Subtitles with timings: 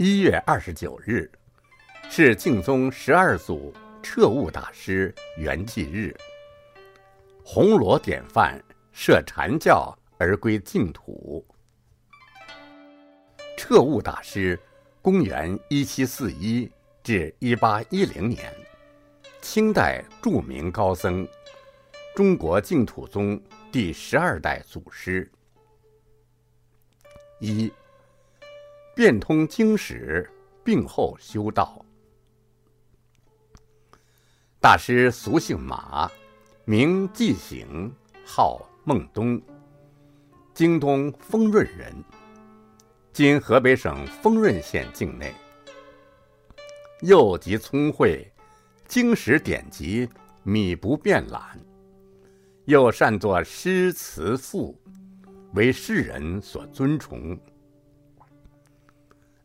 [0.00, 1.28] 一月二十九日，
[2.08, 6.16] 是净宗十二祖彻悟大师圆寂日。
[7.42, 8.62] 红罗典范
[8.92, 11.44] 设禅教而归净土。
[13.56, 14.56] 彻悟大师，
[15.02, 16.70] 公元一七四一
[17.02, 18.54] 至一八一零年，
[19.42, 21.26] 清代著名高僧，
[22.14, 23.40] 中国净土宗
[23.72, 25.28] 第十二代祖师。
[27.40, 27.72] 一。
[28.98, 30.28] 变通经史，
[30.64, 31.86] 病后修道。
[34.60, 36.10] 大师俗姓马，
[36.64, 37.94] 名继行，
[38.26, 39.40] 号孟东，
[40.52, 41.94] 京东丰润人，
[43.12, 45.32] 今河北省丰润县境内。
[47.02, 48.28] 又极聪慧，
[48.88, 50.08] 经史典籍
[50.42, 51.56] 米不遍览，
[52.64, 54.76] 又善作诗词赋，
[55.54, 57.38] 为世人所尊崇。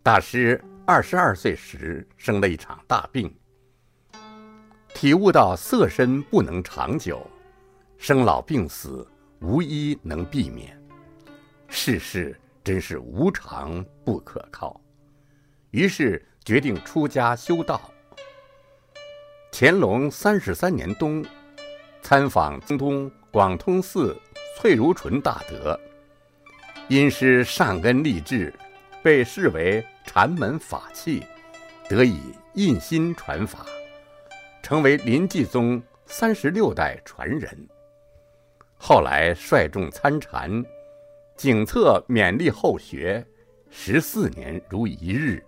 [0.04, 3.34] 大师二十二岁时生了一场大病，
[4.94, 7.26] 体悟到色身不能长久，
[7.98, 9.08] 生老病死
[9.40, 10.78] 无一能避免，
[11.70, 14.78] 世事真是无常不可靠，
[15.72, 17.90] 于是决定出家修道。
[19.54, 21.24] 乾隆三十三年冬，
[22.02, 24.20] 参访京东广通寺
[24.58, 25.80] 翠如纯大德，
[26.90, 28.54] 因师善根立志，
[29.04, 29.86] 被视为。
[30.06, 31.26] 禅门法器
[31.90, 32.20] 得以
[32.54, 33.66] 印心传法，
[34.62, 37.68] 成为临济宗三十六代传人。
[38.78, 40.64] 后来率众参禅，
[41.36, 43.26] 景策勉励后学，
[43.72, 45.44] 十四年如一日，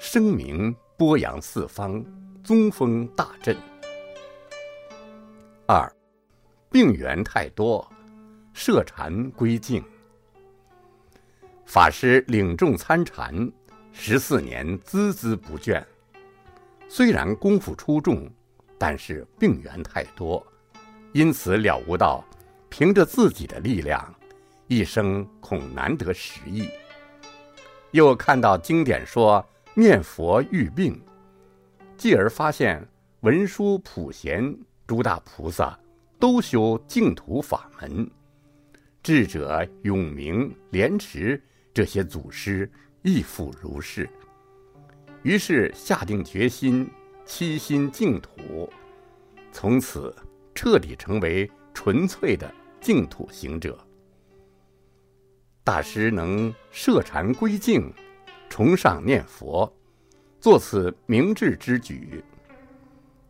[0.00, 2.04] 声名播扬四方，
[2.42, 3.56] 宗风大振。
[5.66, 5.88] 二，
[6.68, 7.88] 病源太多，
[8.52, 9.84] 设禅归静。
[11.72, 13.48] 法师领众参禅。
[13.92, 15.80] 十四年孜孜不倦，
[16.88, 18.28] 虽然功夫出众，
[18.76, 20.44] 但是病源太多，
[21.12, 22.24] 因此了悟到，
[22.68, 24.12] 凭着自己的力量，
[24.66, 26.68] 一生恐难得十亿。
[27.92, 31.00] 又看到经典说念佛愈病，
[31.96, 32.84] 继而发现
[33.20, 34.58] 文殊、普贤
[34.88, 35.78] 诸大菩萨
[36.18, 38.10] 都修净土法门，
[39.04, 41.40] 智者永明、莲池
[41.72, 42.70] 这些祖师。
[43.02, 44.06] 亦复如是。
[45.22, 46.86] 于是下定决心，
[47.24, 48.70] 七心净土，
[49.52, 50.14] 从此
[50.54, 53.78] 彻底成为纯粹的净土行者。
[55.64, 57.90] 大师能设禅归静，
[58.50, 59.72] 崇尚念佛，
[60.40, 62.22] 做此明智之举，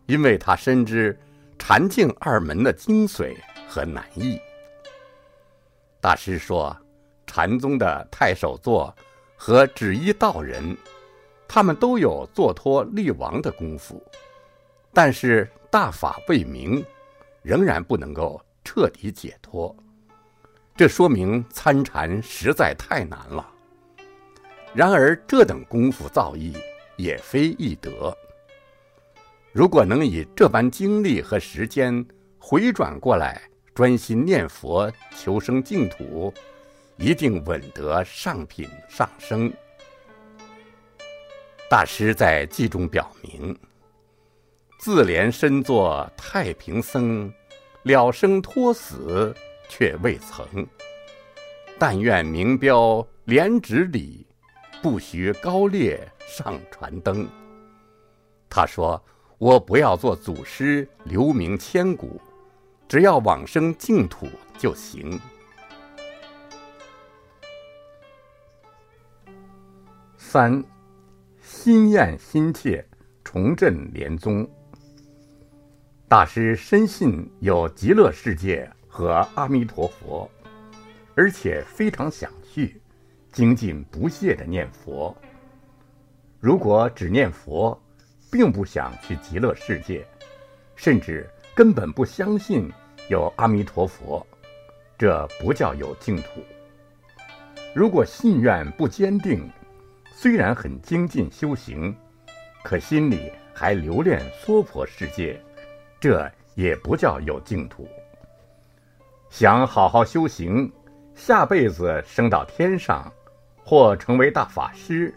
[0.07, 1.17] 因为他深知
[1.59, 3.37] 禅净二门的精髓
[3.69, 4.37] 和难易。
[6.01, 6.77] 大师说，
[7.31, 8.93] 禅宗的太守座。
[9.43, 10.77] 和止一道人，
[11.49, 13.99] 他们都有坐脱立王的功夫，
[14.93, 16.85] 但是大法未明，
[17.41, 19.75] 仍然不能够彻底解脱。
[20.77, 23.51] 这说明参禅实在太难了。
[24.75, 26.55] 然而这等功夫造诣
[26.99, 28.15] 也非易得。
[29.53, 32.05] 如果能以这般精力和时间
[32.39, 33.41] 回转过来，
[33.75, 36.31] 专心念佛求生净土。
[37.01, 39.51] 一定稳得上品上升。
[41.69, 43.59] 大师在记中表明
[44.79, 47.33] ：“自怜身作太平僧，
[47.85, 49.35] 了生托死
[49.67, 50.47] 却未曾。
[51.79, 54.27] 但愿名标莲指里，
[54.83, 57.27] 不须高烈上传灯。”
[58.51, 59.03] 他说
[59.39, 62.21] ：“我不要做祖师留名千古，
[62.87, 64.29] 只要往生净土
[64.59, 65.19] 就行。”
[70.33, 70.63] 三，
[71.43, 72.87] 心厌心切，
[73.25, 74.49] 重振莲宗。
[76.07, 80.31] 大师深信有极乐世界和阿弥陀佛，
[81.17, 82.81] 而且非常想去，
[83.33, 85.13] 精进不懈的念佛。
[86.39, 87.77] 如果只念佛，
[88.31, 90.07] 并不想去极乐世界，
[90.77, 92.71] 甚至根本不相信
[93.09, 94.25] 有阿弥陀佛，
[94.97, 96.41] 这不叫有净土。
[97.75, 99.51] 如果信愿不坚定，
[100.23, 101.97] 虽然很精进修行，
[102.63, 105.43] 可心里还留恋娑婆世界，
[105.99, 107.89] 这也不叫有净土。
[109.31, 110.71] 想好好修行，
[111.15, 113.11] 下辈子升到天上，
[113.65, 115.11] 或成为大法师，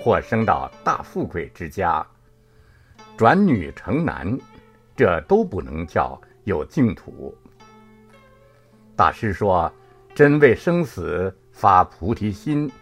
[0.00, 2.02] 或升到大富贵之家，
[3.14, 4.38] 转女成男，
[4.96, 7.36] 这都不能叫有净土。
[8.96, 9.70] 大师说
[10.16, 12.72] ：“真为生死发菩提心。”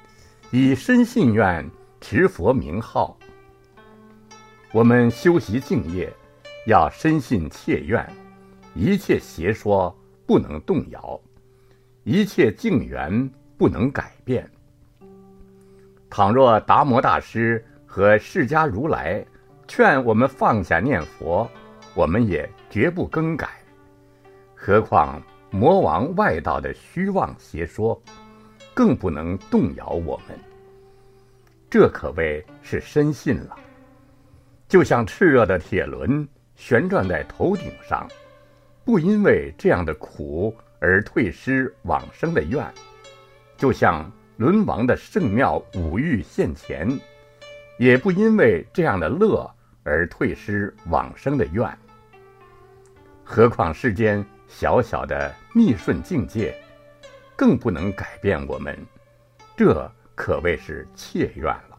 [0.57, 1.69] 以身信愿，
[2.01, 3.19] 持佛名号。
[4.71, 6.09] 我们修习敬业，
[6.69, 8.09] 要深信切愿，
[8.73, 9.93] 一切邪说
[10.25, 11.21] 不能动摇，
[12.05, 13.29] 一切境缘
[13.59, 14.49] 不能改变。
[16.09, 19.27] 倘若达摩大师和释迦如来
[19.67, 21.51] 劝我们放下念佛，
[21.95, 23.61] 我们也绝不更改。
[24.55, 25.21] 何况
[25.51, 28.01] 魔王外道的虚妄邪说，
[28.75, 30.39] 更不能动摇我们。
[31.71, 33.57] 这可谓是深信了。
[34.69, 36.27] 就像炽热的铁轮
[36.57, 38.09] 旋转在头顶上，
[38.85, 42.65] 不因为这样的苦而退失往生的愿；
[43.57, 46.89] 就像轮王的圣庙五欲现前，
[47.79, 49.49] 也不因为这样的乐
[49.85, 51.79] 而退失往生的愿。
[53.23, 56.55] 何况世间小小的逆顺境界，
[57.37, 58.79] 更不能改变我们，
[59.57, 61.79] 这可谓是切愿了。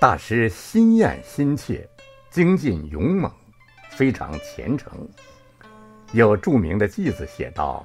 [0.00, 1.88] 大师心艳心切，
[2.30, 3.32] 精进勇猛，
[3.90, 5.08] 非常虔诚。
[6.12, 7.84] 有著名的偈子写道：“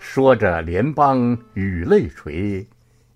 [0.00, 2.66] 说着联邦与泪垂，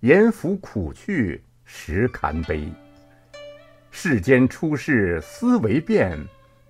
[0.00, 2.70] 言服苦趣实堪悲。
[3.90, 6.18] 世间出世思维变，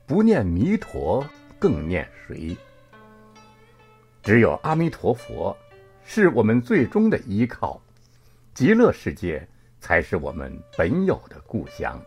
[0.07, 1.27] 不念弥陀
[1.59, 2.57] 更念谁？
[4.23, 5.57] 只有阿弥陀佛，
[6.05, 7.81] 是我们最终的依靠。
[8.53, 9.47] 极乐世界。”
[9.85, 12.01] 才是我们本有的故乡。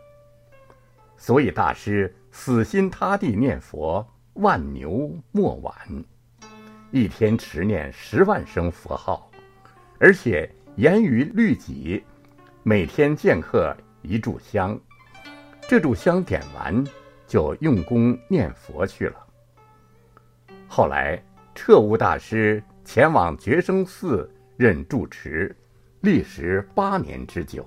[1.16, 5.72] 所以大师死心塌地念佛，万牛莫晚，
[6.90, 9.30] 一天持念十万声佛号，
[10.00, 12.02] 而且严于律己，
[12.64, 13.72] 每天见客
[14.02, 14.76] 一炷香，
[15.68, 16.84] 这炷香点完
[17.28, 19.14] 就用功念佛去了。
[20.66, 21.22] 后来
[21.54, 25.54] 彻悟大师前往觉生寺任住持。
[26.02, 27.66] 历时八年之久，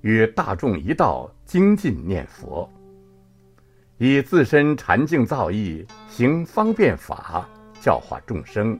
[0.00, 2.70] 与大众一道精进念佛，
[3.98, 7.44] 以自身禅境造诣行方便法，
[7.80, 8.78] 教化众生，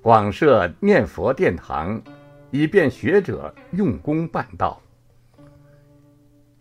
[0.00, 2.02] 广设念佛殿堂，
[2.50, 4.82] 以便学者用功办道。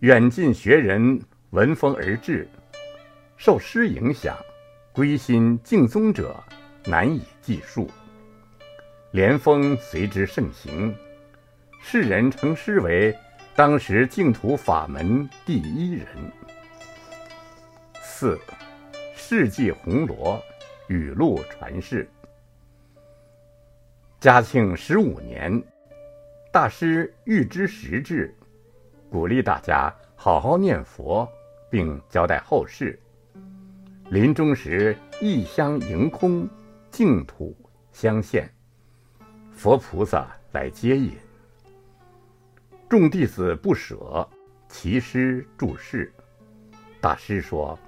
[0.01, 1.19] 远近学人
[1.51, 2.47] 闻风而至，
[3.35, 4.37] 受诗影响，
[4.93, 6.41] 归心敬宗者
[6.85, 7.89] 难以计数。
[9.11, 10.95] 莲峰随之盛行，
[11.81, 13.13] 世人称诗为
[13.53, 16.07] 当时净土法门第一人。
[18.01, 18.39] 四，
[19.13, 20.41] 世纪红罗
[20.87, 22.09] 语录传世。
[24.21, 25.61] 嘉庆十五年，
[26.49, 28.33] 大师预知时至，
[29.09, 31.29] 鼓励大家好好念佛，
[31.71, 32.99] 并交代后事。
[34.09, 36.47] 临终时，一香迎空，
[36.91, 37.55] 净土
[37.91, 38.47] 相现。
[39.51, 41.13] 佛菩萨来接引，
[42.89, 44.27] 众弟子不舍，
[44.67, 46.11] 其师注释。
[46.99, 47.79] 大师说：“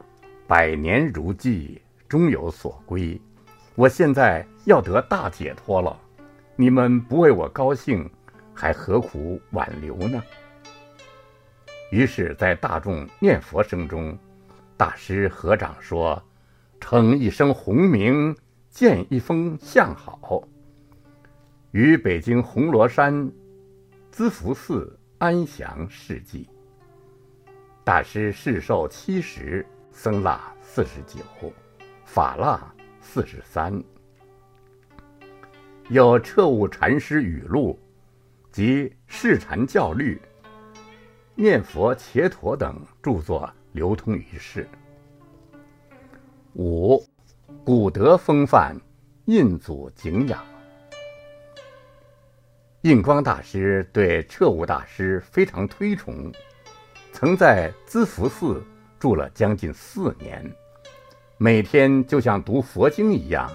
[0.47, 3.19] 百年如寄，终有所归。
[3.75, 5.99] 我现在要得大解脱了，
[6.55, 8.09] 你们不为我高兴，
[8.53, 10.23] 还何苦挽留呢？”
[11.93, 14.17] 于是，在大众念佛声中，
[14.75, 16.19] 大师合掌说
[16.81, 18.35] ：“称一声洪名，
[18.67, 20.41] 建一封相好。”
[21.69, 23.31] 于北京红螺山
[24.09, 26.49] 资福寺安详事迹。
[27.83, 31.19] 大师世寿七十，僧腊四十九，
[32.05, 33.71] 法腊四十三。
[35.89, 37.79] 有彻悟禅师语录
[38.51, 40.19] 及释禅教律、
[41.35, 44.69] 念佛伽陀等著作流通于世。
[46.53, 47.03] 五，
[47.65, 48.79] 古德风范，
[49.25, 50.43] 印祖敬仰。
[52.81, 56.31] 印光大师对彻悟大师非常推崇，
[57.11, 58.63] 曾在资福寺
[58.99, 60.47] 住了将近四年，
[61.39, 63.49] 每天就像读佛经一样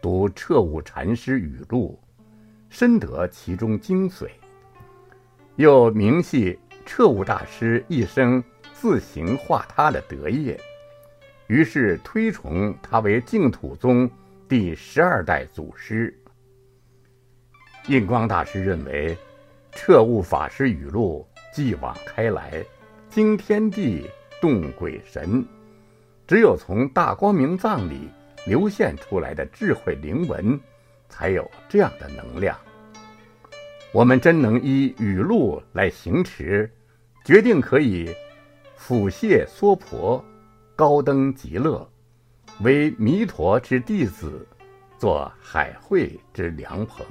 [0.00, 1.98] 读彻悟禅师语录，
[2.68, 4.28] 深得其中精髓。
[5.56, 10.58] 又明细彻悟大师一生自行化他的德业，
[11.46, 14.08] 于是推崇他为净土宗
[14.48, 16.16] 第十二代祖师。
[17.88, 19.16] 印光大师认为，
[19.72, 22.64] 彻悟法师语录继往开来，
[23.10, 24.08] 惊天地，
[24.40, 25.44] 动鬼神。
[26.26, 28.08] 只有从大光明藏里
[28.46, 30.58] 流现出来的智慧灵文，
[31.08, 32.58] 才有这样的能量。
[33.94, 36.68] 我们真能依雨露来行持，
[37.24, 38.12] 决定可以
[38.74, 40.22] 俯谢娑婆，
[40.74, 41.88] 高登极乐，
[42.62, 44.44] 为弥陀之弟子，
[44.98, 47.06] 做海会之良朋。